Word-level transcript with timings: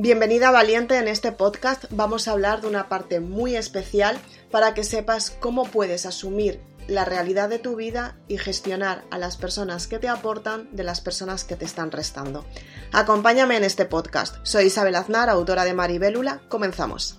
Bienvenida 0.00 0.52
Valiente, 0.52 0.96
en 0.96 1.08
este 1.08 1.32
podcast 1.32 1.86
vamos 1.90 2.28
a 2.28 2.30
hablar 2.30 2.60
de 2.60 2.68
una 2.68 2.88
parte 2.88 3.18
muy 3.18 3.56
especial 3.56 4.16
para 4.48 4.72
que 4.72 4.84
sepas 4.84 5.32
cómo 5.32 5.64
puedes 5.64 6.06
asumir 6.06 6.60
la 6.86 7.04
realidad 7.04 7.48
de 7.48 7.58
tu 7.58 7.74
vida 7.74 8.16
y 8.28 8.38
gestionar 8.38 9.02
a 9.10 9.18
las 9.18 9.36
personas 9.36 9.88
que 9.88 9.98
te 9.98 10.06
aportan 10.06 10.68
de 10.70 10.84
las 10.84 11.00
personas 11.00 11.42
que 11.42 11.56
te 11.56 11.64
están 11.64 11.90
restando. 11.90 12.46
Acompáñame 12.92 13.56
en 13.56 13.64
este 13.64 13.86
podcast. 13.86 14.36
Soy 14.44 14.66
Isabel 14.66 14.94
Aznar, 14.94 15.28
autora 15.30 15.64
de 15.64 15.74
Maribélula. 15.74 16.42
Comenzamos. 16.48 17.17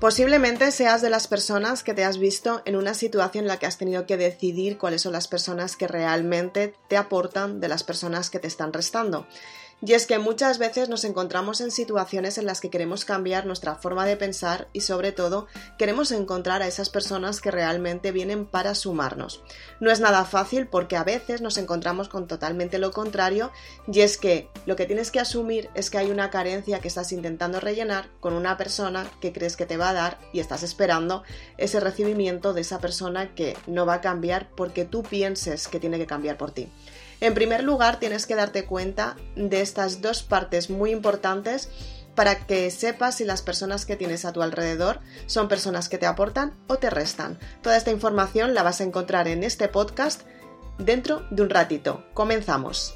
Posiblemente 0.00 0.70
seas 0.70 1.02
de 1.02 1.10
las 1.10 1.26
personas 1.26 1.82
que 1.82 1.92
te 1.92 2.04
has 2.04 2.18
visto 2.18 2.62
en 2.64 2.76
una 2.76 2.94
situación 2.94 3.44
en 3.44 3.48
la 3.48 3.56
que 3.56 3.66
has 3.66 3.78
tenido 3.78 4.06
que 4.06 4.16
decidir 4.16 4.78
cuáles 4.78 5.02
son 5.02 5.12
las 5.12 5.26
personas 5.26 5.74
que 5.74 5.88
realmente 5.88 6.72
te 6.86 6.96
aportan 6.96 7.58
de 7.58 7.66
las 7.66 7.82
personas 7.82 8.30
que 8.30 8.38
te 8.38 8.46
están 8.46 8.72
restando. 8.72 9.26
Y 9.80 9.92
es 9.92 10.06
que 10.06 10.18
muchas 10.18 10.58
veces 10.58 10.88
nos 10.88 11.04
encontramos 11.04 11.60
en 11.60 11.70
situaciones 11.70 12.36
en 12.36 12.46
las 12.46 12.60
que 12.60 12.68
queremos 12.68 13.04
cambiar 13.04 13.46
nuestra 13.46 13.76
forma 13.76 14.06
de 14.06 14.16
pensar 14.16 14.66
y 14.72 14.80
sobre 14.80 15.12
todo 15.12 15.46
queremos 15.78 16.10
encontrar 16.10 16.62
a 16.62 16.66
esas 16.66 16.90
personas 16.90 17.40
que 17.40 17.52
realmente 17.52 18.10
vienen 18.10 18.44
para 18.44 18.74
sumarnos. 18.74 19.40
No 19.78 19.92
es 19.92 20.00
nada 20.00 20.24
fácil 20.24 20.66
porque 20.66 20.96
a 20.96 21.04
veces 21.04 21.42
nos 21.42 21.58
encontramos 21.58 22.08
con 22.08 22.26
totalmente 22.26 22.78
lo 22.78 22.90
contrario 22.90 23.52
y 23.86 24.00
es 24.00 24.18
que 24.18 24.48
lo 24.66 24.74
que 24.74 24.86
tienes 24.86 25.12
que 25.12 25.20
asumir 25.20 25.70
es 25.76 25.90
que 25.90 25.98
hay 25.98 26.10
una 26.10 26.30
carencia 26.30 26.80
que 26.80 26.88
estás 26.88 27.12
intentando 27.12 27.60
rellenar 27.60 28.08
con 28.18 28.32
una 28.32 28.56
persona 28.56 29.08
que 29.20 29.32
crees 29.32 29.56
que 29.56 29.66
te 29.66 29.76
va 29.76 29.90
a 29.90 29.94
dar 29.94 30.18
y 30.32 30.40
estás 30.40 30.64
esperando 30.64 31.22
ese 31.56 31.78
recibimiento 31.78 32.52
de 32.52 32.62
esa 32.62 32.80
persona 32.80 33.32
que 33.36 33.56
no 33.68 33.86
va 33.86 33.94
a 33.94 34.00
cambiar 34.00 34.48
porque 34.56 34.84
tú 34.84 35.04
pienses 35.04 35.68
que 35.68 35.78
tiene 35.78 35.98
que 35.98 36.06
cambiar 36.06 36.36
por 36.36 36.50
ti. 36.50 36.68
En 37.20 37.34
primer 37.34 37.64
lugar, 37.64 37.98
tienes 37.98 38.26
que 38.26 38.34
darte 38.34 38.64
cuenta 38.64 39.16
de 39.34 39.60
estas 39.60 40.00
dos 40.00 40.22
partes 40.22 40.70
muy 40.70 40.92
importantes 40.92 41.68
para 42.14 42.46
que 42.46 42.70
sepas 42.70 43.16
si 43.16 43.24
las 43.24 43.42
personas 43.42 43.86
que 43.86 43.96
tienes 43.96 44.24
a 44.24 44.32
tu 44.32 44.42
alrededor 44.42 45.00
son 45.26 45.48
personas 45.48 45.88
que 45.88 45.98
te 45.98 46.06
aportan 46.06 46.52
o 46.66 46.76
te 46.76 46.90
restan. 46.90 47.38
Toda 47.62 47.76
esta 47.76 47.92
información 47.92 48.54
la 48.54 48.62
vas 48.62 48.80
a 48.80 48.84
encontrar 48.84 49.28
en 49.28 49.44
este 49.44 49.68
podcast 49.68 50.22
dentro 50.78 51.24
de 51.30 51.42
un 51.42 51.50
ratito. 51.50 52.04
Comenzamos. 52.14 52.94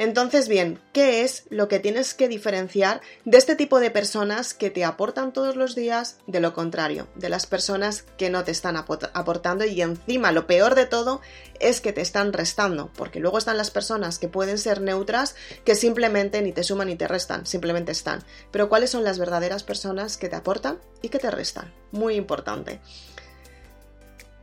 Entonces, 0.00 0.48
bien, 0.48 0.80
¿qué 0.94 1.24
es 1.24 1.44
lo 1.50 1.68
que 1.68 1.78
tienes 1.78 2.14
que 2.14 2.26
diferenciar 2.26 3.02
de 3.26 3.36
este 3.36 3.54
tipo 3.54 3.80
de 3.80 3.90
personas 3.90 4.54
que 4.54 4.70
te 4.70 4.82
aportan 4.82 5.34
todos 5.34 5.56
los 5.56 5.74
días 5.74 6.16
de 6.26 6.40
lo 6.40 6.54
contrario, 6.54 7.06
de 7.16 7.28
las 7.28 7.44
personas 7.44 8.06
que 8.16 8.30
no 8.30 8.42
te 8.42 8.50
están 8.50 8.78
aportando 8.78 9.66
y 9.66 9.82
encima 9.82 10.32
lo 10.32 10.46
peor 10.46 10.74
de 10.74 10.86
todo 10.86 11.20
es 11.58 11.82
que 11.82 11.92
te 11.92 12.00
están 12.00 12.32
restando, 12.32 12.90
porque 12.96 13.20
luego 13.20 13.36
están 13.36 13.58
las 13.58 13.70
personas 13.70 14.18
que 14.18 14.28
pueden 14.28 14.56
ser 14.56 14.80
neutras 14.80 15.36
que 15.66 15.74
simplemente 15.74 16.40
ni 16.40 16.52
te 16.52 16.64
suman 16.64 16.86
ni 16.86 16.96
te 16.96 17.06
restan, 17.06 17.44
simplemente 17.44 17.92
están. 17.92 18.24
Pero 18.50 18.70
¿cuáles 18.70 18.88
son 18.88 19.04
las 19.04 19.18
verdaderas 19.18 19.64
personas 19.64 20.16
que 20.16 20.30
te 20.30 20.36
aportan 20.36 20.78
y 21.02 21.10
que 21.10 21.18
te 21.18 21.30
restan? 21.30 21.74
Muy 21.92 22.14
importante. 22.14 22.80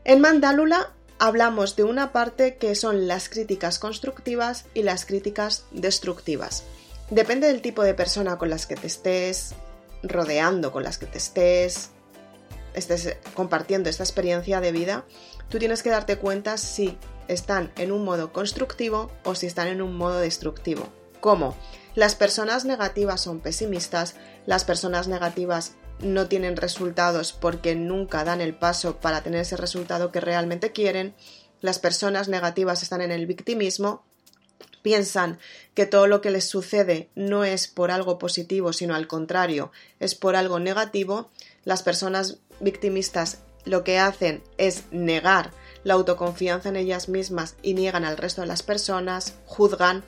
En 0.04 0.22
Mandálula 0.22 0.94
hablamos 1.20 1.76
de 1.76 1.84
una 1.84 2.12
parte 2.12 2.58
que 2.58 2.76
son 2.76 3.08
las 3.08 3.30
críticas 3.30 3.80
constructivas 3.80 4.66
y 4.74 4.84
las 4.84 5.06
críticas 5.06 5.66
destructivas. 5.72 6.64
Depende 7.10 7.48
del 7.48 7.62
tipo 7.62 7.84
de 7.84 7.94
persona 7.94 8.38
con 8.38 8.50
las 8.50 8.66
que 8.66 8.76
te 8.76 8.88
estés 8.88 9.56
rodeando, 10.04 10.72
con 10.72 10.84
las 10.84 10.98
que 10.98 11.06
te 11.06 11.18
estés, 11.18 11.90
estés 12.74 13.18
compartiendo 13.34 13.90
esta 13.90 14.04
experiencia 14.04 14.62
de 14.62 14.72
vida, 14.72 15.06
tú 15.50 15.58
tienes 15.60 15.84
que 15.84 15.90
darte 15.90 16.18
cuenta 16.18 16.58
si 16.58 16.98
están 17.28 17.72
en 17.78 17.92
un 17.92 18.04
modo 18.04 18.32
constructivo 18.32 19.12
o 19.24 19.36
si 19.36 19.48
están 19.48 19.68
en 19.68 19.82
un 19.82 19.98
modo 19.98 20.20
destructivo. 20.20 20.88
¿Cómo? 21.20 21.56
Las 21.96 22.16
personas 22.16 22.64
negativas 22.66 23.22
son 23.22 23.40
pesimistas, 23.40 24.16
las 24.46 24.64
personas 24.64 25.08
negativas 25.08 25.74
no 26.00 26.28
tienen 26.28 26.58
resultados 26.58 27.34
porque 27.34 27.76
nunca 27.76 28.24
dan 28.24 28.42
el 28.42 28.54
paso 28.56 28.98
para 28.98 29.22
tener 29.24 29.42
ese 29.42 29.58
resultado 29.58 30.12
que 30.12 30.20
realmente 30.20 30.72
quieren, 30.72 31.16
las 31.62 31.80
personas 31.80 32.28
negativas 32.28 32.84
están 32.84 33.02
en 33.02 33.12
el 33.12 33.26
victimismo, 33.26 34.04
piensan 34.84 35.40
que 35.74 35.86
todo 35.86 36.08
lo 36.08 36.22
que 36.22 36.32
les 36.32 36.48
sucede 36.48 37.10
no 37.16 37.44
es 37.44 37.68
por 37.68 37.92
algo 37.92 38.20
positivo, 38.20 38.74
sino 38.74 38.96
al 38.96 39.08
contrario, 39.08 39.72
es 40.00 40.16
por 40.16 40.36
algo 40.36 40.60
negativo, 40.60 41.30
las 41.66 41.84
personas 41.84 42.38
victimistas 42.60 43.40
lo 43.66 43.84
que 43.84 44.00
hacen 44.00 44.44
es 44.58 44.84
negar 44.92 45.52
la 45.84 45.96
autoconfianza 45.96 46.70
en 46.70 46.76
ellas 46.76 47.10
mismas 47.10 47.56
y 47.62 47.74
niegan 47.74 48.06
al 48.06 48.18
resto 48.18 48.42
de 48.42 48.48
las 48.48 48.64
personas, 48.64 49.36
juzgan, 49.46 50.04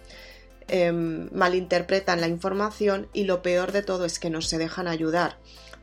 em, 0.67 1.29
malinterpretan 1.33 2.21
la 2.21 2.27
información 2.27 3.07
y 3.11 3.23
lo 3.23 3.41
peor 3.41 3.71
de 3.71 3.81
todo 3.81 4.05
es 4.05 4.19
que 4.19 4.29
no 4.29 4.41
se 4.41 4.57
dejan 4.57 4.87
ayudar 4.87 5.37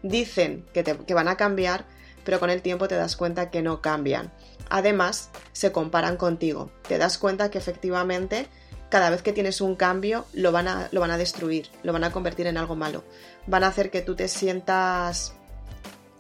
dicen 0.09 0.65
que, 0.73 1.15
van 1.15 1.29
a 1.29 1.37
cambiar, 1.37 1.87
pero 2.25 2.41
con 2.41 2.51
el 2.51 2.63
tiempo 2.63 2.89
te 2.89 2.97
das 2.97 3.17
cuenta 3.17 3.51
que 3.51 3.63
no 3.63 3.81
cambian. 3.81 4.33
Además, 4.69 5.31
se 5.53 5.73
comparan 5.73 6.17
contigo. 6.17 6.71
Te 6.89 6.99
das 6.99 7.19
cuenta 7.19 7.51
que 7.51 7.59
efectivamente 7.59 8.49
cada 8.89 9.11
vez 9.11 9.23
que 9.23 9.33
tienes 9.33 9.61
un 9.61 9.77
cambio 9.77 10.27
lo 10.33 10.53
van, 10.53 10.69
a, 10.69 10.89
lo 10.93 11.01
van 11.01 11.11
a 11.11 11.19
destruir, 11.19 11.69
lo 11.83 11.93
van 11.93 12.05
a 12.05 12.13
convertir 12.13 12.47
en 12.47 12.57
algo 12.57 12.77
malo. 12.77 13.05
Van 13.47 13.65
a 13.65 13.69
hacer 13.69 13.91
que 13.91 14.03
tú 14.03 14.15
te 14.15 14.29
sientas 14.29 15.35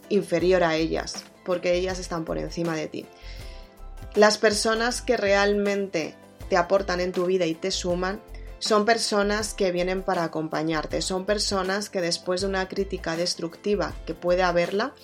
inferior 0.08 0.62
a 0.62 0.76
ellas, 0.76 1.24
porque 1.44 1.74
ellas 1.74 1.98
están 1.98 2.24
por 2.24 2.38
encima 2.38 2.76
de 2.76 2.88
ti. 2.88 3.06
Las 4.14 4.38
personas 4.38 5.02
que 5.02 5.16
realmente 5.16 6.14
te 6.48 6.56
aportan 6.56 7.00
en 7.00 7.12
tu 7.12 7.26
vida 7.26 7.46
y 7.46 7.54
te 7.54 7.70
suman 7.70 8.20
son 8.58 8.84
personas 8.84 9.54
que 9.54 9.72
vienen 9.72 10.02
para 10.02 10.24
acompañarte, 10.24 11.02
son 11.02 11.26
personas 11.26 11.90
que 11.90 12.00
después 12.00 12.40
de 12.40 12.46
una 12.46 12.68
crítica 12.68 13.16
destructiva 13.16 13.94
que 14.06 14.14
puede 14.14 14.42
haberla, 14.42 14.94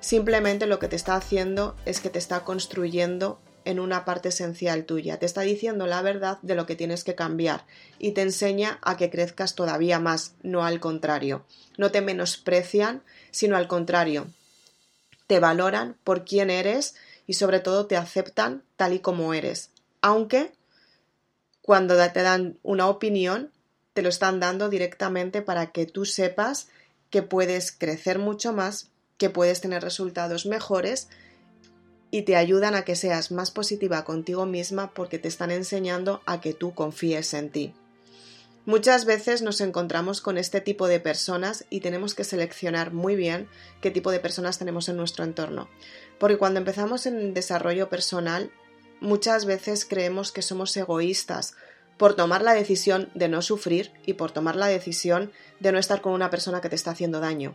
simplemente 0.00 0.66
lo 0.66 0.78
que 0.78 0.88
te 0.88 0.96
está 0.96 1.16
haciendo 1.16 1.74
es 1.84 2.00
que 2.00 2.10
te 2.10 2.18
está 2.18 2.44
construyendo 2.44 3.40
en 3.64 3.80
una 3.80 4.04
parte 4.04 4.28
esencial 4.28 4.84
tuya, 4.84 5.18
te 5.18 5.26
está 5.26 5.40
diciendo 5.40 5.88
la 5.88 6.00
verdad 6.00 6.38
de 6.42 6.54
lo 6.54 6.66
que 6.66 6.76
tienes 6.76 7.02
que 7.02 7.16
cambiar 7.16 7.66
y 7.98 8.12
te 8.12 8.22
enseña 8.22 8.78
a 8.82 8.96
que 8.96 9.10
crezcas 9.10 9.56
todavía 9.56 9.98
más, 9.98 10.34
no 10.42 10.64
al 10.64 10.78
contrario. 10.78 11.44
No 11.76 11.90
te 11.90 12.00
menosprecian, 12.00 13.02
sino 13.32 13.56
al 13.56 13.66
contrario. 13.66 14.28
Te 15.26 15.40
valoran 15.40 15.96
por 16.04 16.24
quién 16.24 16.48
eres 16.48 16.94
y 17.26 17.34
sobre 17.34 17.58
todo 17.58 17.86
te 17.86 17.96
aceptan 17.96 18.62
tal 18.76 18.92
y 18.92 19.00
como 19.00 19.34
eres, 19.34 19.70
aunque 20.00 20.52
cuando 21.66 21.96
te 22.12 22.22
dan 22.22 22.58
una 22.62 22.86
opinión, 22.86 23.50
te 23.92 24.02
lo 24.02 24.08
están 24.08 24.38
dando 24.38 24.68
directamente 24.68 25.42
para 25.42 25.72
que 25.72 25.84
tú 25.84 26.04
sepas 26.04 26.68
que 27.10 27.22
puedes 27.22 27.72
crecer 27.72 28.20
mucho 28.20 28.52
más, 28.52 28.90
que 29.18 29.30
puedes 29.30 29.60
tener 29.60 29.82
resultados 29.82 30.46
mejores 30.46 31.08
y 32.12 32.22
te 32.22 32.36
ayudan 32.36 32.76
a 32.76 32.82
que 32.82 32.94
seas 32.94 33.32
más 33.32 33.50
positiva 33.50 34.04
contigo 34.04 34.46
misma 34.46 34.94
porque 34.94 35.18
te 35.18 35.26
están 35.26 35.50
enseñando 35.50 36.22
a 36.24 36.40
que 36.40 36.54
tú 36.54 36.72
confíes 36.72 37.34
en 37.34 37.50
ti. 37.50 37.74
Muchas 38.64 39.04
veces 39.04 39.42
nos 39.42 39.60
encontramos 39.60 40.20
con 40.20 40.38
este 40.38 40.60
tipo 40.60 40.86
de 40.86 41.00
personas 41.00 41.64
y 41.68 41.80
tenemos 41.80 42.14
que 42.14 42.22
seleccionar 42.22 42.92
muy 42.92 43.16
bien 43.16 43.48
qué 43.80 43.90
tipo 43.90 44.12
de 44.12 44.20
personas 44.20 44.58
tenemos 44.58 44.88
en 44.88 44.96
nuestro 44.96 45.24
entorno. 45.24 45.68
Porque 46.20 46.38
cuando 46.38 46.60
empezamos 46.60 47.06
en 47.06 47.34
desarrollo 47.34 47.88
personal 47.88 48.52
muchas 49.00 49.44
veces 49.44 49.84
creemos 49.84 50.32
que 50.32 50.42
somos 50.42 50.76
egoístas 50.76 51.54
por 51.96 52.14
tomar 52.14 52.42
la 52.42 52.54
decisión 52.54 53.10
de 53.14 53.28
no 53.28 53.42
sufrir 53.42 53.92
y 54.04 54.14
por 54.14 54.30
tomar 54.30 54.56
la 54.56 54.66
decisión 54.66 55.32
de 55.60 55.72
no 55.72 55.78
estar 55.78 56.00
con 56.00 56.12
una 56.12 56.30
persona 56.30 56.60
que 56.60 56.68
te 56.68 56.76
está 56.76 56.90
haciendo 56.90 57.20
daño. 57.20 57.54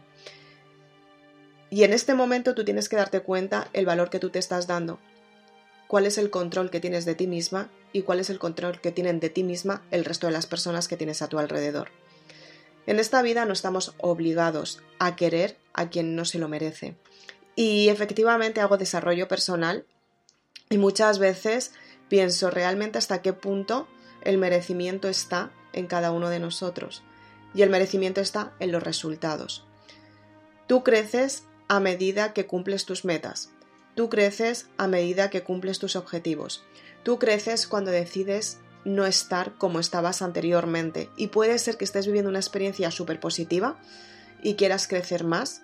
Y 1.69 1.83
en 1.83 1.93
este 1.93 2.13
momento 2.13 2.53
tú 2.53 2.65
tienes 2.65 2.89
que 2.89 2.97
darte 2.97 3.21
cuenta 3.21 3.69
el 3.73 3.85
valor 3.85 4.09
que 4.09 4.19
tú 4.19 4.29
te 4.29 4.39
estás 4.39 4.67
dando, 4.67 4.99
cuál 5.87 6.05
es 6.05 6.17
el 6.17 6.29
control 6.29 6.69
que 6.69 6.79
tienes 6.79 7.05
de 7.05 7.15
ti 7.15 7.27
misma 7.27 7.69
y 7.93 8.01
cuál 8.01 8.19
es 8.19 8.29
el 8.29 8.39
control 8.39 8.81
que 8.81 8.91
tienen 8.91 9.19
de 9.19 9.29
ti 9.29 9.43
misma 9.43 9.83
el 9.91 10.05
resto 10.05 10.27
de 10.27 10.33
las 10.33 10.47
personas 10.47 10.87
que 10.87 10.97
tienes 10.97 11.21
a 11.21 11.27
tu 11.27 11.39
alrededor. 11.39 11.89
En 12.87 12.99
esta 12.99 13.21
vida 13.21 13.45
no 13.45 13.53
estamos 13.53 13.93
obligados 13.99 14.81
a 14.99 15.15
querer 15.15 15.57
a 15.73 15.89
quien 15.89 16.15
no 16.15 16.25
se 16.25 16.39
lo 16.39 16.47
merece. 16.47 16.95
Y 17.55 17.89
efectivamente 17.89 18.59
hago 18.59 18.77
desarrollo 18.77 19.27
personal 19.27 19.85
y 20.71 20.77
muchas 20.77 21.19
veces 21.19 21.73
pienso 22.07 22.49
realmente 22.49 22.97
hasta 22.97 23.21
qué 23.21 23.33
punto 23.33 23.87
el 24.23 24.37
merecimiento 24.37 25.09
está 25.09 25.51
en 25.73 25.85
cada 25.85 26.11
uno 26.11 26.29
de 26.29 26.39
nosotros. 26.39 27.03
Y 27.53 27.61
el 27.61 27.69
merecimiento 27.69 28.21
está 28.21 28.53
en 28.59 28.71
los 28.71 28.81
resultados. 28.81 29.65
Tú 30.67 30.83
creces 30.83 31.43
a 31.67 31.81
medida 31.81 32.33
que 32.33 32.47
cumples 32.47 32.85
tus 32.85 33.03
metas. 33.03 33.51
Tú 33.95 34.09
creces 34.09 34.67
a 34.77 34.87
medida 34.87 35.29
que 35.29 35.43
cumples 35.43 35.77
tus 35.77 35.97
objetivos. 35.97 36.63
Tú 37.03 37.19
creces 37.19 37.67
cuando 37.67 37.91
decides 37.91 38.59
no 38.85 39.05
estar 39.05 39.57
como 39.57 39.81
estabas 39.81 40.21
anteriormente. 40.21 41.09
Y 41.17 41.27
puede 41.27 41.59
ser 41.59 41.77
que 41.77 41.83
estés 41.83 42.05
viviendo 42.05 42.29
una 42.29 42.39
experiencia 42.39 42.91
súper 42.91 43.19
positiva 43.19 43.77
y 44.41 44.55
quieras 44.55 44.87
crecer 44.87 45.25
más, 45.25 45.63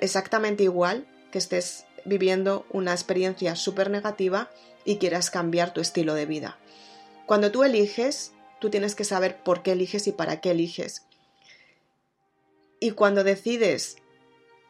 exactamente 0.00 0.64
igual 0.64 1.06
que 1.30 1.38
estés 1.38 1.84
viviendo 2.04 2.66
una 2.70 2.92
experiencia 2.92 3.56
súper 3.56 3.90
negativa 3.90 4.50
y 4.84 4.96
quieras 4.96 5.30
cambiar 5.30 5.72
tu 5.72 5.80
estilo 5.80 6.14
de 6.14 6.26
vida. 6.26 6.58
Cuando 7.26 7.52
tú 7.52 7.64
eliges, 7.64 8.32
tú 8.60 8.70
tienes 8.70 8.94
que 8.94 9.04
saber 9.04 9.42
por 9.42 9.62
qué 9.62 9.72
eliges 9.72 10.06
y 10.06 10.12
para 10.12 10.40
qué 10.40 10.50
eliges. 10.50 11.06
Y 12.80 12.92
cuando 12.92 13.24
decides 13.24 13.96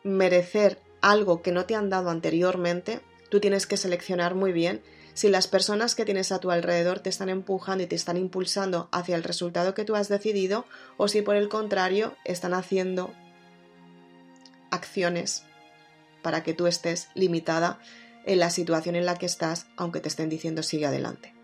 merecer 0.02 0.79
algo 1.00 1.43
que 1.43 1.52
no 1.52 1.64
te 1.64 1.75
han 1.75 1.90
dado 1.90 2.11
anteriormente, 2.11 3.00
tú 3.31 3.40
tienes 3.40 3.67
que 3.67 3.76
seleccionar 3.76 4.35
muy 4.35 4.52
bien 4.52 4.82
si 5.14 5.28
las 5.28 5.46
personas 5.46 5.94
que 5.94 6.05
tienes 6.05 6.32
a 6.32 6.38
tu 6.38 6.50
alrededor 6.50 7.00
te 7.00 7.11
están 7.11 7.28
empujando 7.28 7.85
y 7.85 7.87
te 7.87 7.96
están 7.96 8.17
impulsando 8.17 8.88
hacia 8.93 9.17
el 9.17 9.23
resultado 9.23 9.75
que 9.75 9.85
tú 9.85 9.94
has 9.94 10.08
decidido 10.08 10.64
o 10.96 11.08
si 11.08 11.23
por 11.23 11.37
el 11.37 11.49
contrario 11.49 12.14
están 12.25 12.55
haciendo 12.55 13.12
acciones 14.70 15.44
para 16.22 16.42
que 16.42 16.54
tú 16.54 16.66
estés 16.66 17.08
limitada 17.14 17.78
en 18.24 18.38
la 18.38 18.50
situación 18.50 18.96
en 18.96 19.06
la 19.06 19.16
que 19.16 19.26
estás, 19.26 19.66
aunque 19.76 20.00
te 20.00 20.08
estén 20.08 20.28
diciendo 20.28 20.62
sigue 20.62 20.86
adelante. 20.86 21.34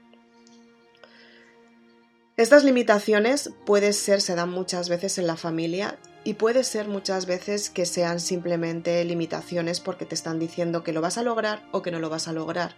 Estas 2.36 2.62
limitaciones 2.62 3.50
puede 3.66 3.92
ser, 3.92 4.20
se 4.20 4.36
dan 4.36 4.50
muchas 4.50 4.88
veces 4.88 5.19
en 5.19 5.26
la 5.26 5.36
familia 5.36 5.98
y 6.22 6.34
puede 6.34 6.62
ser 6.62 6.86
muchas 6.86 7.26
veces 7.26 7.69
que 7.69 7.84
sean 7.84 8.20
simplemente 8.20 9.04
limitaciones 9.04 9.80
porque 9.80 10.04
te 10.04 10.14
están 10.14 10.38
diciendo 10.38 10.84
que 10.84 10.92
lo 10.92 11.00
vas 11.00 11.19
a 11.19 11.24
lograr 11.24 11.66
o 11.72 11.82
que 11.82 11.90
no 11.90 11.98
lo 11.98 12.10
vas 12.10 12.28
a 12.28 12.32
lograr, 12.32 12.76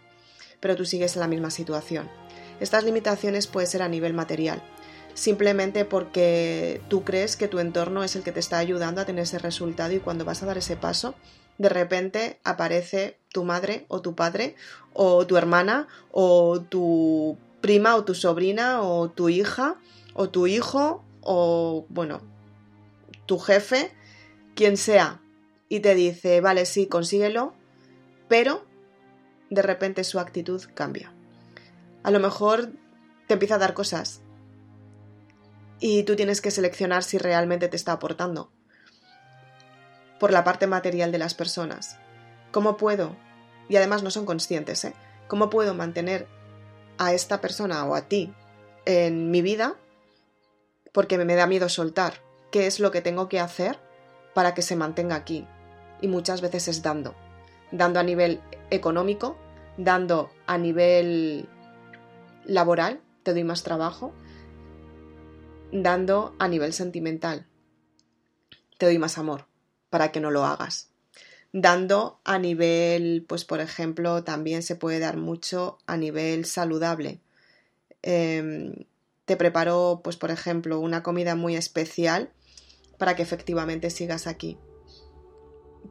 pero 0.61 0.77
tú 0.77 0.87
sigues 0.87 1.15
en 1.15 1.21
la 1.21 1.29
misma 1.29 1.51
situación. 1.51 2.09
Estas 2.59 2.85
limitaciones 2.85 3.47
pueden 3.47 3.69
ser 3.69 3.83
a 3.83 3.89
nivel 3.89 4.15
material, 4.15 4.63
simplemente 5.13 5.85
porque 5.85 6.81
tú 6.89 7.05
crees 7.05 7.37
que 7.37 7.49
tu 7.49 7.59
entorno 7.59 8.03
es 8.03 8.17
el 8.17 8.23
que 8.23 8.33
te 8.33 8.41
está 8.41 8.57
ayudando 8.57 9.03
a 9.03 9.05
tener 9.05 9.25
ese 9.25 9.39
resultado 9.39 9.93
y 9.93 10.01
cuando 10.01 10.25
vas 10.25 10.43
a 10.43 10.47
dar 10.47 10.57
ese 10.57 10.77
paso, 10.77 11.15
de 11.61 11.69
repente 11.69 12.41
aparece 12.43 13.19
tu 13.29 13.45
madre 13.45 13.85
o 13.89 14.01
tu 14.01 14.15
padre 14.15 14.57
o 14.95 15.27
tu 15.27 15.37
hermana 15.37 15.89
o 16.11 16.63
tu 16.63 17.37
prima 17.61 17.97
o 17.97 18.05
tu 18.05 18.15
sobrina 18.15 18.81
o 18.81 19.11
tu 19.11 19.29
hija 19.29 19.77
o 20.15 20.31
tu 20.31 20.47
hijo 20.47 21.05
o 21.21 21.85
bueno, 21.91 22.23
tu 23.27 23.39
jefe, 23.39 23.93
quien 24.55 24.79
sea, 24.79 25.21
y 25.69 25.81
te 25.81 25.95
dice, 25.95 26.41
vale, 26.41 26.65
sí, 26.65 26.87
consíguelo, 26.87 27.53
pero 28.27 28.65
de 29.51 29.61
repente 29.61 30.03
su 30.03 30.19
actitud 30.19 30.63
cambia. 30.73 31.13
A 32.03 32.11
lo 32.11 32.21
mejor 32.21 32.73
te 33.27 33.35
empieza 33.35 33.57
a 33.57 33.59
dar 33.59 33.75
cosas 33.75 34.23
y 35.79 36.05
tú 36.05 36.17
tienes 36.17 36.41
que 36.41 36.51
seleccionar 36.51 37.03
si 37.03 37.19
realmente 37.19 37.69
te 37.69 37.77
está 37.77 37.93
aportando 37.93 38.51
por 40.21 40.31
la 40.31 40.45
parte 40.45 40.69
material 40.69 41.11
de 41.11 41.19
las 41.19 41.35
personas. 41.35 41.99
¿Cómo 42.53 42.77
puedo? 42.77 43.17
Y 43.69 43.77
además 43.77 44.05
no 44.05 44.11
son 44.11 44.27
conscientes, 44.27 44.85
¿eh? 44.85 44.95
¿Cómo 45.27 45.49
puedo 45.49 45.75
mantener 45.75 46.29
a 46.99 47.15
esta 47.15 47.41
persona 47.41 47.85
o 47.87 47.95
a 47.95 48.03
ti 48.03 48.33
en 48.85 49.31
mi 49.31 49.41
vida? 49.41 49.77
Porque 50.93 51.17
me 51.17 51.35
da 51.35 51.47
miedo 51.47 51.69
soltar. 51.69 52.15
¿Qué 52.53 52.67
es 52.67 52.81
lo 52.81 52.91
que 52.91 53.01
tengo 53.01 53.29
que 53.29 53.41
hacer 53.41 53.79
para 54.35 54.55
que 54.55 54.63
se 54.63 54.77
mantenga 54.77 55.15
aquí? 55.17 55.47
Y 56.03 56.09
muchas 56.09 56.43
veces 56.43 56.69
es 56.69 56.83
dando. 56.83 57.15
Dando 57.73 57.99
a 57.99 58.03
nivel 58.03 58.43
económico, 58.71 59.39
dando 59.79 60.31
a 60.47 60.59
nivel 60.59 61.49
laboral, 62.45 63.01
te 63.23 63.33
doy 63.33 63.45
más 63.45 63.63
trabajo, 63.63 64.13
dando 65.73 66.35
a 66.39 66.49
nivel 66.49 66.73
sentimental, 66.73 67.47
te 68.77 68.87
doy 68.87 68.99
más 68.99 69.17
amor 69.17 69.50
para 69.91 70.13
que 70.13 70.21
no 70.21 70.31
lo 70.31 70.45
hagas. 70.45 70.89
Dando 71.53 72.21
a 72.25 72.39
nivel, 72.39 73.25
pues 73.29 73.45
por 73.45 73.61
ejemplo, 73.61 74.23
también 74.25 74.63
se 74.63 74.77
puede 74.77 75.01
dar 75.01 75.17
mucho 75.17 75.79
a 75.87 75.97
nivel 75.97 76.45
saludable. 76.45 77.21
Em, 78.03 78.75
te 79.25 79.37
preparo, 79.37 80.01
pues 80.03 80.17
por 80.17 80.31
ejemplo, 80.31 80.81
una 80.81 81.03
comida 81.03 81.35
muy 81.35 81.57
especial 81.57 82.31
para 82.99 83.17
que 83.17 83.23
efectivamente 83.23 83.91
sigas 83.91 84.27
aquí. 84.27 84.59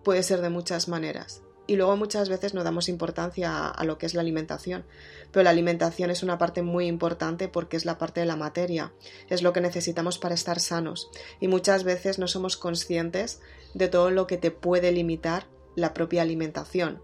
Puede 0.03 0.23
ser 0.23 0.41
de 0.41 0.49
muchas 0.49 0.87
maneras 0.87 1.41
y 1.69 1.75
luego 1.75 1.95
muchas 1.97 2.29
veces 2.29 2.55
no 2.55 2.63
damos 2.63 2.89
importancia 2.89 3.67
a, 3.67 3.83
lo 3.83 3.99
que 3.99 4.07
es 4.07 4.15
la 4.15 4.21
alimentación, 4.21 4.85
pero 5.31 5.43
la 5.43 5.51
alimentación 5.51 6.09
es 6.09 6.23
una 6.23 6.39
parte 6.39 6.63
muy 6.63 6.87
importante 6.87 7.47
porque 7.47 7.77
es 7.77 7.85
la 7.85 7.99
parte 7.99 8.21
de 8.21 8.25
la 8.25 8.35
materia, 8.35 8.91
es 9.29 9.43
lo 9.43 9.53
que 9.53 9.61
necesitamos 9.61 10.17
para 10.17 10.33
estar 10.33 10.59
sanos 10.59 11.11
y 11.39 11.47
muchas 11.47 11.83
veces 11.83 12.17
no 12.17 12.27
somos 12.27 12.57
conscientes 12.57 13.39
de 13.75 13.87
todo 13.87 14.09
lo 14.09 14.25
que 14.25 14.37
te 14.37 14.49
puede 14.49 14.91
limitar 14.91 15.45
la 15.75 15.93
propia 15.93 16.23
alimentación. 16.23 17.03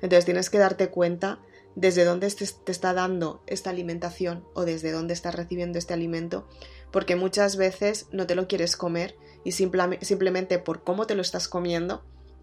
Entonces 0.00 0.24
tienes 0.24 0.48
que 0.48 0.56
darte 0.56 0.88
cuenta 0.88 1.40
desde 1.74 2.06
dónde 2.06 2.30
te, 2.30 2.72
está 2.72 2.94
dando 2.94 3.42
esta 3.46 3.68
alimentación 3.68 4.42
o 4.54 4.64
desde 4.64 4.90
dónde 4.90 5.12
estás 5.12 5.34
recibiendo 5.34 5.78
este 5.78 5.92
alimento, 5.92 6.48
porque 6.90 7.14
muchas 7.14 7.56
veces 7.56 8.06
no 8.10 8.26
te 8.26 8.36
lo 8.36 8.48
quieres 8.48 8.74
comer 8.74 9.16
y 9.44 9.52
simplemente 9.52 10.58
por 10.58 10.82
cómo 10.82 11.06
te 11.06 11.14
lo 11.14 11.20
estás 11.20 11.46
comiendo, 11.46 12.02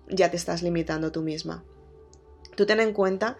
ya 0.10 0.32
te 0.32 0.38
estás 0.38 0.62
limitando 0.62 1.12
tú 1.12 1.22
misma. 1.22 1.64
Tú 2.56 2.66
ten 2.66 2.80
en 2.80 2.94
cuenta 2.94 3.38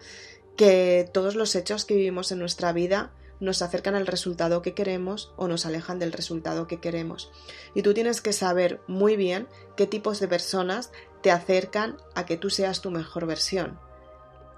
que 0.56 1.08
todos 1.12 1.36
los 1.36 1.54
hechos 1.54 1.84
que 1.84 1.94
vivimos 1.94 2.32
en 2.32 2.38
nuestra 2.38 2.72
vida 2.72 3.12
nos 3.40 3.60
acercan 3.60 3.94
al 3.94 4.06
resultado 4.06 4.62
que 4.62 4.74
queremos 4.74 5.32
o 5.36 5.48
nos 5.48 5.66
alejan 5.66 5.98
del 5.98 6.12
resultado 6.12 6.66
que 6.66 6.80
queremos. 6.80 7.30
Y 7.74 7.82
tú 7.82 7.92
tienes 7.92 8.20
que 8.20 8.32
saber 8.32 8.80
muy 8.86 9.16
bien 9.16 9.46
qué 9.76 9.86
tipos 9.86 10.20
de 10.20 10.28
personas 10.28 10.90
te 11.22 11.30
acercan 11.30 11.98
a 12.14 12.24
que 12.24 12.36
tú 12.36 12.50
seas 12.50 12.80
tu 12.80 12.90
mejor 12.90 13.26
versión. 13.26 13.78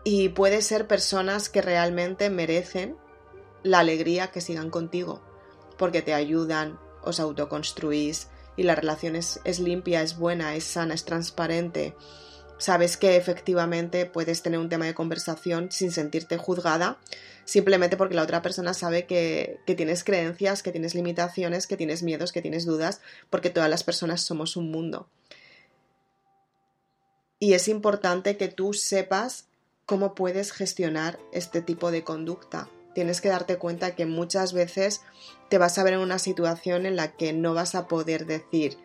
Y 0.05 0.31
puede 0.31 0.63
ser 0.63 0.87
personas 0.87 1.49
que 1.49 1.61
realmente 1.61 2.31
merecen 2.31 2.97
la 3.63 3.81
alegría 3.81 4.31
que 4.31 4.41
sigan 4.41 4.71
contigo, 4.71 5.21
porque 5.77 6.03
te 6.03 6.15
ayudan, 6.15 6.79
os 7.03 7.19
autoconstruís, 7.19 8.29
y 8.59 8.65
la 8.65 8.75
relación 8.75 9.15
es, 9.15 9.61
limpia, 9.61 10.03
es 10.03 10.19
buena, 10.19 10.57
es 10.57 10.65
sana, 10.65 10.93
es 10.93 11.05
transparente, 11.05 11.95
sabes 12.59 12.97
que 12.97 13.17
efectivamente 13.17 14.05
puedes 14.05 14.43
tener 14.43 14.59
un 14.59 14.69
tema 14.69 14.85
de 14.85 14.95
conversación 14.95 15.71
sin 15.71 15.93
sentirte 15.93 16.39
juzgada, 16.39 16.99
simplemente 17.45 17.97
porque 17.97 18.17
la 18.17 18.25
otra 18.25 18.43
persona 18.43 18.75
sabe 18.75 19.07
que, 19.07 19.61
que, 19.65 19.77
tienes 19.77 20.03
creencias, 20.03 20.65
que 20.65 20.73
tienes 20.73 20.97
limitaciones, 20.97 21.69
que 21.69 21.77
tienes 21.77 22.03
miedos, 22.03 22.33
que 22.33 22.43
tienes 22.43 22.67
dudas, 22.67 23.01
porque 23.31 23.51
todas 23.51 23.71
las 23.71 23.85
personas 23.85 24.23
somos 24.23 24.57
un 24.57 24.73
mundo. 24.73 25.09
Y 27.39 27.53
es 27.53 27.69
importante 27.69 28.37
que 28.37 28.49
tú 28.49 28.75
sepas 28.75 29.47
cómo 29.87 30.17
puedes 30.17 30.51
gestionar 30.51 31.21
este 31.33 31.63
tipo 31.63 31.93
de 31.93 32.03
conducta 32.03 32.69
tienes 32.95 33.21
que 33.21 33.29
darte 33.29 33.57
cuenta 33.57 33.95
que 33.95 34.07
muchas 34.07 34.53
veces 34.53 35.03
te 35.49 35.59
vas 35.59 35.79
a 35.79 35.85
ver 35.85 35.95
en 35.95 36.01
una 36.01 36.19
situación 36.19 36.87
en 36.87 36.97
la 36.97 37.13
que 37.13 37.33
no 37.33 37.55
vas 37.55 37.75
a 37.75 37.89
poder 37.89 38.27
decir 38.27 38.79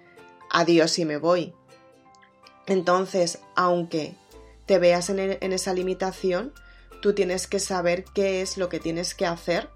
adiós 0.49 0.97
y 0.99 1.05
me 1.05 1.17
voy. 1.17 1.53
Entonces, 2.65 3.39
aunque 3.55 4.15
te 4.65 4.79
veas 4.79 5.09
en, 5.09 5.19
esa 5.53 5.73
limitación, 5.73 6.53
tú 7.01 7.13
tienes 7.13 7.47
que 7.47 7.59
saber 7.59 8.05
qué 8.13 8.41
es 8.41 8.57
lo 8.57 8.69
que 8.69 8.79
tienes 8.79 9.13
que 9.13 9.25
hacer 9.25 9.69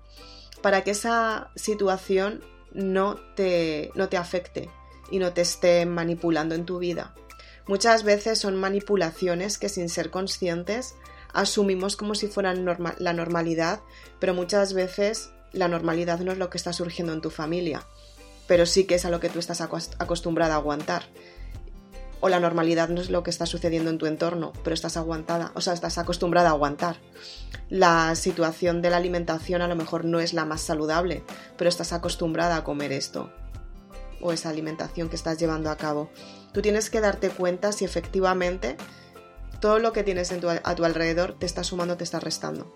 para 0.61 0.83
que 0.83 0.91
esa 0.91 1.51
situación 1.55 2.43
no 2.73 3.15
te, 3.35 3.91
no 3.95 4.07
te 4.07 4.17
afecte 4.17 4.69
y 5.11 5.19
no 5.19 5.33
te 5.33 5.41
esté 5.41 5.85
manipulando 5.85 6.55
en 6.55 6.65
tu 6.65 6.79
vida. 6.79 7.13
Muchas 7.67 8.03
veces 8.03 8.39
son 8.39 8.55
manipulaciones 8.55 9.57
que 9.57 9.67
sin 9.67 9.89
ser 9.89 10.09
conscientes 10.09 10.95
asumimos 11.33 11.95
como 11.95 12.15
si 12.15 12.27
fueran 12.27 12.65
la 12.99 13.13
normalidad, 13.13 13.79
pero 14.19 14.33
muchas 14.33 14.73
veces 14.73 15.29
la 15.53 15.67
normalidad 15.67 16.19
no 16.19 16.31
es 16.31 16.37
lo 16.37 16.49
que 16.49 16.57
está 16.57 16.73
surgiendo 16.73 17.13
en 17.13 17.21
tu 17.21 17.29
familia, 17.29 17.83
pero 18.47 18.65
sí 18.65 18.85
que 18.85 18.95
es 18.95 19.05
a 19.05 19.09
lo 19.09 19.19
que 19.19 19.29
tú 19.29 19.39
estás 19.39 19.61
acostumbrada 19.61 20.53
a 20.53 20.57
aguantar. 20.57 21.03
O 22.19 22.29
la 22.29 22.39
normalidad 22.39 22.89
no 22.89 22.99
es 22.99 23.11
lo 23.11 23.21
que 23.21 23.29
está 23.29 23.45
sucediendo 23.45 23.91
en 23.91 23.99
tu 23.99 24.07
entorno, 24.07 24.51
pero 24.63 24.73
estás 24.73 24.97
aguantada, 24.97 25.51
o 25.53 25.61
sea, 25.61 25.73
estás 25.73 25.99
acostumbrada 25.99 26.49
a 26.49 26.53
aguantar. 26.53 26.97
La 27.69 28.15
situación 28.15 28.81
de 28.81 28.89
la 28.89 28.97
alimentación 28.97 29.61
a 29.61 29.67
lo 29.67 29.75
mejor 29.75 30.03
no 30.03 30.19
es 30.19 30.33
la 30.33 30.43
más 30.43 30.61
saludable, 30.61 31.23
pero 31.57 31.69
estás 31.69 31.93
acostumbrada 31.93 32.55
a 32.55 32.63
comer 32.63 32.91
esto. 32.91 33.31
o 34.19 34.31
esa 34.33 34.49
alimentación 34.49 35.09
que 35.09 35.15
estás 35.15 35.37
llevando 35.37 35.69
a 35.69 35.77
cabo. 35.77 36.09
Tú 36.51 36.61
tienes 36.61 36.89
que 36.89 37.01
darte 37.01 37.29
cuenta 37.29 37.71
si 37.71 37.85
efectivamente 37.85 38.77
todo 39.59 39.79
lo 39.79 39.93
que 39.93 40.03
tienes 40.03 40.31
a 40.31 40.75
tu 40.75 40.85
alrededor 40.85 41.33
te 41.37 41.45
está 41.45 41.63
sumando, 41.63 41.97
te 41.97 42.03
está 42.03 42.19
restando. 42.19 42.73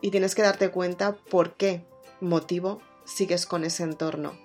Y 0.00 0.10
tienes 0.10 0.34
que 0.34 0.42
darte 0.42 0.70
cuenta 0.70 1.16
por 1.30 1.54
qué 1.54 1.84
motivo 2.20 2.80
sigues 3.04 3.46
con 3.46 3.64
ese 3.64 3.82
entorno. 3.82 4.38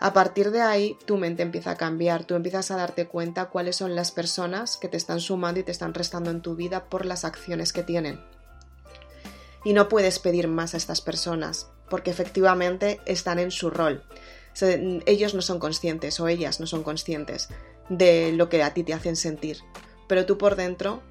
A 0.00 0.12
partir 0.12 0.50
de 0.50 0.60
ahí, 0.60 0.98
tu 1.04 1.16
mente 1.16 1.44
empieza 1.44 1.70
a 1.70 1.76
cambiar, 1.76 2.24
tú 2.24 2.34
empiezas 2.34 2.72
a 2.72 2.76
darte 2.76 3.06
cuenta 3.06 3.50
cuáles 3.50 3.76
son 3.76 3.94
las 3.94 4.10
personas 4.10 4.76
que 4.76 4.88
te 4.88 4.96
están 4.96 5.20
sumando 5.20 5.60
y 5.60 5.62
te 5.62 5.70
están 5.70 5.94
restando 5.94 6.30
en 6.30 6.42
tu 6.42 6.56
vida 6.56 6.86
por 6.86 7.06
las 7.06 7.24
acciones 7.24 7.72
que 7.72 7.84
tienen. 7.84 8.20
Y 9.64 9.74
no 9.74 9.88
puedes 9.88 10.18
pedir 10.18 10.48
más 10.48 10.74
a 10.74 10.76
estas 10.76 11.00
personas, 11.00 11.68
porque 11.88 12.10
efectivamente 12.10 13.00
están 13.06 13.38
en 13.38 13.52
su 13.52 13.70
rol. 13.70 14.02
ellos 15.06 15.34
no 15.34 15.42
son 15.42 15.60
conscientes 15.60 16.18
o 16.18 16.26
ellas 16.26 16.58
no 16.58 16.66
son 16.66 16.82
conscientes 16.82 17.48
de 17.88 18.32
lo 18.32 18.48
que 18.48 18.64
a 18.64 18.74
ti 18.74 18.82
te 18.82 18.94
hacen 18.94 19.14
sentir. 19.14 19.58
Pero 20.06 20.26
tú 20.26 20.38
por 20.38 20.56
dentro 20.56 21.02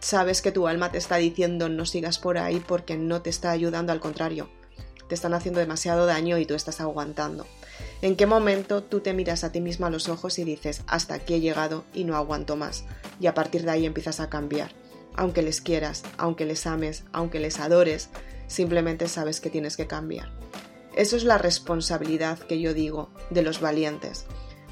sabes 0.00 0.42
que 0.42 0.52
tu 0.52 0.66
alma 0.66 0.90
te 0.90 0.98
está 0.98 1.16
diciendo 1.16 1.68
no 1.68 1.86
sigas 1.86 2.18
por 2.18 2.38
ahí 2.38 2.60
porque 2.66 2.96
no 2.96 3.22
te 3.22 3.30
está 3.30 3.50
ayudando, 3.50 3.92
al 3.92 4.00
contrario, 4.00 4.50
te 5.08 5.14
están 5.14 5.34
haciendo 5.34 5.60
demasiado 5.60 6.06
daño 6.06 6.38
y 6.38 6.46
tú 6.46 6.54
estás 6.54 6.80
aguantando. 6.80 7.46
¿En 8.00 8.16
qué 8.16 8.26
momento 8.26 8.82
tú 8.82 9.00
te 9.00 9.12
miras 9.12 9.44
a 9.44 9.52
ti 9.52 9.60
misma 9.60 9.86
a 9.86 9.90
los 9.90 10.08
ojos 10.08 10.38
y 10.38 10.44
dices, 10.44 10.82
hasta 10.86 11.14
aquí 11.14 11.34
he 11.34 11.40
llegado 11.40 11.84
y 11.94 12.04
no 12.04 12.16
aguanto 12.16 12.56
más? 12.56 12.84
Y 13.20 13.26
a 13.26 13.34
partir 13.34 13.62
de 13.62 13.70
ahí 13.70 13.86
empiezas 13.86 14.20
a 14.20 14.28
cambiar. 14.28 14.72
Aunque 15.14 15.42
les 15.42 15.60
quieras, 15.60 16.02
aunque 16.16 16.46
les 16.46 16.66
ames, 16.66 17.04
aunque 17.12 17.38
les 17.38 17.60
adores, 17.60 18.08
simplemente 18.48 19.06
sabes 19.06 19.40
que 19.40 19.50
tienes 19.50 19.76
que 19.76 19.86
cambiar. 19.86 20.32
Eso 20.96 21.16
es 21.16 21.24
la 21.24 21.38
responsabilidad 21.38 22.38
que 22.38 22.60
yo 22.60 22.74
digo 22.74 23.10
de 23.30 23.42
los 23.42 23.60
valientes. 23.60 24.26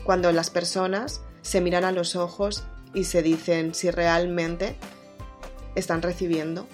Cuando 0.04 0.32
las 0.32 0.50
personas 0.50 1.20
se 1.42 1.60
miran 1.60 1.84
a 1.84 1.92
los 1.92 2.16
ojos 2.16 2.64
y 2.94 3.04
se 3.04 3.22
dicen 3.22 3.74
si 3.74 3.90
realmente 3.90 4.76
están 5.74 6.02
recibiendo 6.02 6.66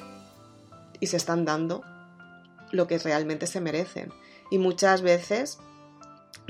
y 1.01 1.09
se 1.09 1.17
están 1.17 1.45
dando 1.45 1.83
lo 2.73 2.87
que 2.87 2.99
realmente 2.99 3.47
se 3.47 3.61
merecen. 3.61 4.13
Y 4.51 4.59
muchas 4.59 5.03
veces 5.03 5.59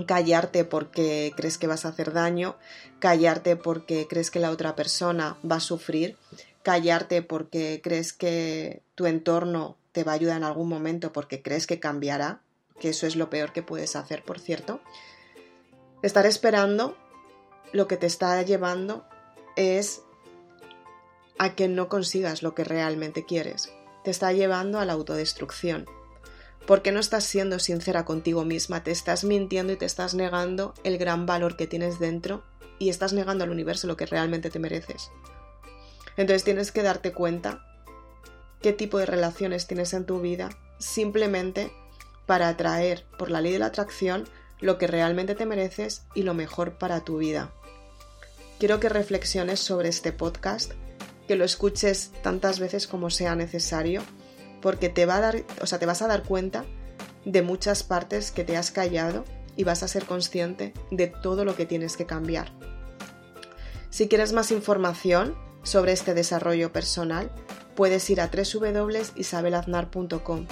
callarte 0.07 0.65
porque 0.65 1.33
crees 1.37 1.59
que 1.59 1.67
vas 1.67 1.85
a 1.85 1.89
hacer 1.89 2.13
daño, 2.13 2.57
callarte 2.99 3.57
porque 3.57 4.07
crees 4.09 4.31
que 4.31 4.41
la 4.41 4.51
otra 4.51 4.77
persona 4.77 5.39
va 5.49 5.57
a 5.57 5.61
sufrir, 5.61 6.17
callarte 6.63 7.23
porque 7.23 7.81
crees 7.83 8.13
que 8.13 8.83
tu 8.95 9.07
entorno 9.07 9.77
te 9.93 10.05
va 10.05 10.13
a 10.13 10.17
ayudar 10.17 10.37
en 10.37 10.45
algún 10.45 10.69
momento 10.69 11.13
porque 11.13 11.41
crees 11.41 11.67
que 11.67 11.81
cambiará, 11.81 12.41
que 12.79 12.91
eso 12.91 13.07
es 13.07 13.17
lo 13.17 13.31
peor 13.31 13.53
que 13.53 13.63
puedes 13.63 13.97
hacer, 13.97 14.23
por 14.23 14.39
cierto. 14.39 14.81
Estar 16.03 16.27
esperando 16.27 16.97
lo 17.73 17.89
que 17.89 17.97
te 17.97 18.07
está 18.07 18.43
llevando 18.43 19.07
es 19.57 20.03
a 21.39 21.55
que 21.55 21.69
no 21.69 21.89
consigas 21.89 22.43
lo 22.43 22.55
que 22.55 22.65
realmente 22.65 23.25
quieres. 23.25 23.73
Te 24.05 24.11
está 24.11 24.33
llevando 24.33 24.79
a 24.79 24.85
la 24.85 24.93
autodestrucción. 24.93 25.87
Porque 26.67 26.93
no 26.93 27.01
estás 27.01 27.25
siendo 27.25 27.59
sincera 27.59 28.05
contigo 28.05 28.45
misma, 28.45 28.83
te 28.83 28.91
estás 28.91 29.25
mintiendo 29.25 29.73
y 29.73 29.77
te 29.77 29.85
estás 29.85 30.15
negando 30.15 30.75
el 30.85 30.99
gran 30.99 31.27
valor 31.27 31.57
que 31.57 31.67
tienes 31.67 31.99
dentro 31.99 32.43
y 32.79 32.89
estás 32.89 33.13
negando 33.13 33.45
al 33.45 33.51
universo 33.51 33.87
lo 33.87 33.97
que 33.97 34.07
realmente 34.07 34.51
te 34.51 34.59
mereces. 34.59 35.11
Entonces 36.17 36.45
tienes 36.45 36.73
que 36.73 36.83
darte 36.83 37.13
cuenta 37.13 37.65
qué 38.63 38.73
tipo 38.73 38.99
de 38.99 39.07
relaciones 39.07 39.67
tienes 39.67 39.93
en 39.93 40.07
tu 40.07 40.21
vida 40.21 40.51
simplemente 40.79 41.73
para 42.27 42.49
atraer 42.49 43.05
por 43.19 43.31
la 43.31 43.41
ley 43.41 43.53
de 43.53 43.61
la 43.61 43.67
atracción 43.67 44.25
lo 44.61 44.79
que 44.79 44.87
realmente 44.87 45.35
te 45.35 45.47
mereces 45.47 46.05
y 46.15 46.23
lo 46.23 46.35
mejor 46.35 46.79
para 46.79 47.05
tu 47.05 47.19
vida. 47.19 47.53
Quiero 48.59 48.81
que 48.81 48.89
reflexiones 48.89 49.61
sobre 49.61 49.91
este 49.91 50.13
podcast, 50.13 50.73
que 51.29 51.37
lo 51.37 51.45
escuches 51.45 52.13
tantas 52.23 52.59
veces 52.59 52.87
como 52.87 53.11
sea 53.11 53.35
necesario 53.35 54.03
porque 54.63 54.89
te, 54.89 55.05
va 55.05 55.17
a 55.17 55.21
dar, 55.21 55.45
o 55.61 55.67
sea, 55.67 55.79
te 55.79 55.85
vas 55.85 56.01
a 56.01 56.09
dar 56.09 56.23
cuenta 56.23 56.65
de 57.27 57.43
muchas 57.43 57.83
partes 57.83 58.31
que 58.31 58.45
te 58.45 58.57
has 58.57 58.71
callado 58.71 59.27
y 59.57 59.65
vas 59.65 59.83
a 59.83 59.89
ser 59.89 60.07
consciente 60.07 60.73
de 60.91 61.09
todo 61.09 61.45
lo 61.45 61.55
que 61.55 61.67
tienes 61.67 61.99
que 61.99 62.07
cambiar. 62.07 62.51
Si 63.91 64.09
quieres 64.09 64.33
más 64.33 64.51
información 64.51 65.37
sobre 65.63 65.93
este 65.93 66.15
desarrollo 66.15 66.73
personal, 66.73 67.31
puedes 67.75 68.09
ir 68.09 68.23
a 68.23 68.31
www.isabelaznar.com. 68.31 70.47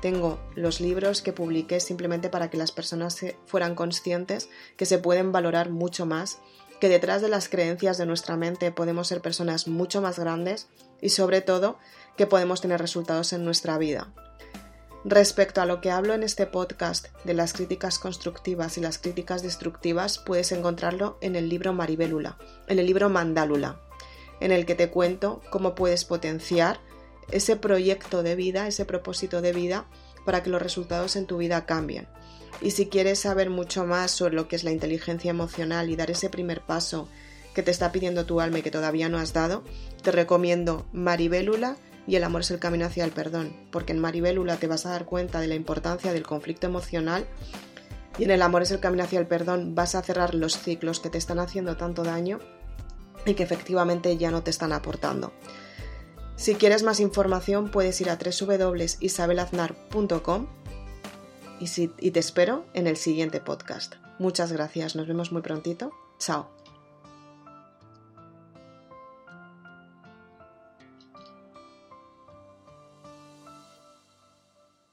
Tengo 0.00 0.40
los 0.54 0.80
libros 0.80 1.20
que 1.20 1.34
publiqué 1.34 1.78
simplemente 1.80 2.30
para 2.30 2.48
que 2.48 2.56
las 2.56 2.72
personas 2.72 3.18
fueran 3.44 3.74
conscientes 3.74 4.48
que 4.78 4.86
se 4.86 4.98
pueden 4.98 5.30
valorar 5.30 5.68
mucho 5.68 6.06
más, 6.06 6.38
que 6.80 6.88
detrás 6.88 7.22
de 7.22 7.28
las 7.28 7.48
creencias 7.48 7.98
de 7.98 8.06
nuestra 8.06 8.36
mente 8.36 8.72
podemos 8.72 9.08
ser 9.08 9.20
personas 9.20 9.68
mucho 9.68 10.00
más 10.00 10.18
grandes 10.18 10.68
y 11.00 11.10
sobre 11.10 11.42
todo 11.42 11.78
que 12.16 12.26
podemos 12.26 12.60
tener 12.60 12.80
resultados 12.80 13.32
en 13.32 13.44
nuestra 13.44 13.78
vida. 13.78 14.12
Respecto 15.04 15.62
a 15.62 15.66
lo 15.66 15.80
que 15.80 15.90
hablo 15.90 16.12
en 16.12 16.22
este 16.22 16.46
podcast 16.46 17.06
de 17.24 17.32
las 17.32 17.54
críticas 17.54 17.98
constructivas 17.98 18.76
y 18.76 18.82
las 18.82 18.98
críticas 18.98 19.42
destructivas, 19.42 20.18
puedes 20.18 20.52
encontrarlo 20.52 21.16
en 21.22 21.36
el 21.36 21.48
libro 21.48 21.72
Maribélula, 21.72 22.36
en 22.66 22.78
el 22.78 22.86
libro 22.86 23.08
Mandálula, 23.08 23.80
en 24.40 24.52
el 24.52 24.66
que 24.66 24.74
te 24.74 24.90
cuento 24.90 25.40
cómo 25.50 25.74
puedes 25.74 26.04
potenciar 26.04 26.80
ese 27.30 27.56
proyecto 27.56 28.22
de 28.22 28.36
vida, 28.36 28.66
ese 28.66 28.84
propósito 28.84 29.40
de 29.40 29.52
vida, 29.52 29.86
para 30.24 30.42
que 30.42 30.50
los 30.50 30.62
resultados 30.62 31.16
en 31.16 31.26
tu 31.26 31.38
vida 31.38 31.66
cambien. 31.66 32.08
Y 32.60 32.72
si 32.72 32.86
quieres 32.86 33.20
saber 33.20 33.50
mucho 33.50 33.86
más 33.86 34.10
sobre 34.10 34.34
lo 34.34 34.48
que 34.48 34.56
es 34.56 34.64
la 34.64 34.70
inteligencia 34.70 35.30
emocional 35.30 35.88
y 35.88 35.96
dar 35.96 36.10
ese 36.10 36.28
primer 36.28 36.60
paso 36.60 37.08
que 37.54 37.62
te 37.62 37.70
está 37.70 37.90
pidiendo 37.90 38.26
tu 38.26 38.40
alma 38.40 38.58
y 38.58 38.62
que 38.62 38.70
todavía 38.70 39.08
no 39.08 39.18
has 39.18 39.32
dado, 39.32 39.64
te 40.02 40.12
recomiendo 40.12 40.86
Maribélula 40.92 41.76
y 42.06 42.16
el 42.16 42.24
amor 42.24 42.42
es 42.42 42.50
el 42.50 42.58
camino 42.58 42.86
hacia 42.86 43.04
el 43.04 43.12
perdón, 43.12 43.54
porque 43.70 43.92
en 43.92 44.00
Maribélula 44.00 44.56
te 44.56 44.66
vas 44.66 44.86
a 44.86 44.90
dar 44.90 45.04
cuenta 45.04 45.40
de 45.40 45.48
la 45.48 45.54
importancia 45.54 46.12
del 46.12 46.26
conflicto 46.26 46.66
emocional 46.66 47.26
y 48.18 48.24
en 48.24 48.30
el 48.30 48.42
amor 48.42 48.62
es 48.62 48.70
el 48.70 48.80
camino 48.80 49.04
hacia 49.04 49.20
el 49.20 49.26
perdón 49.26 49.74
vas 49.74 49.94
a 49.94 50.02
cerrar 50.02 50.34
los 50.34 50.58
ciclos 50.58 51.00
que 51.00 51.10
te 51.10 51.18
están 51.18 51.38
haciendo 51.38 51.76
tanto 51.76 52.02
daño 52.02 52.40
y 53.26 53.34
que 53.34 53.42
efectivamente 53.42 54.16
ya 54.16 54.30
no 54.30 54.42
te 54.42 54.50
están 54.50 54.72
aportando. 54.72 55.32
Si 56.40 56.54
quieres 56.54 56.82
más 56.82 57.00
información 57.00 57.70
puedes 57.70 58.00
ir 58.00 58.08
a 58.08 58.16
www.isabelaznar.com 58.16 60.46
y, 61.60 61.66
y 61.98 62.10
te 62.12 62.18
espero 62.18 62.64
en 62.72 62.86
el 62.86 62.96
siguiente 62.96 63.40
podcast. 63.40 63.96
Muchas 64.18 64.50
gracias, 64.50 64.96
nos 64.96 65.06
vemos 65.06 65.32
muy 65.32 65.42
prontito. 65.42 65.92
Chao. 66.18 66.59